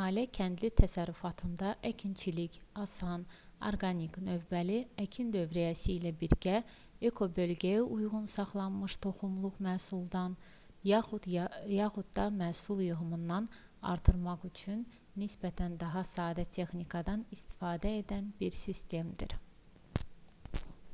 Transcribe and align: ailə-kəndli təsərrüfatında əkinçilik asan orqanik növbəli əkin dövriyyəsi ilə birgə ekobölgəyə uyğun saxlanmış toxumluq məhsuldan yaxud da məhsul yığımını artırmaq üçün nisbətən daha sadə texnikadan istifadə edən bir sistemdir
ailə-kəndli 0.00 0.68
təsərrüfatında 0.80 1.70
əkinçilik 1.88 2.58
asan 2.82 3.24
orqanik 3.70 4.18
növbəli 4.28 4.76
əkin 5.06 5.32
dövriyyəsi 5.38 5.90
ilə 5.96 6.12
birgə 6.20 6.54
ekobölgəyə 7.10 7.80
uyğun 7.98 8.30
saxlanmış 8.36 8.96
toxumluq 9.08 9.58
məhsuldan 9.68 10.38
yaxud 10.92 12.14
da 12.22 12.30
məhsul 12.38 12.84
yığımını 12.88 13.42
artırmaq 13.96 14.48
üçün 14.52 14.88
nisbətən 15.24 15.78
daha 15.84 16.06
sadə 16.14 16.48
texnikadan 16.60 17.26
istifadə 17.40 17.96
edən 18.04 18.34
bir 18.44 18.58
sistemdir 18.64 19.38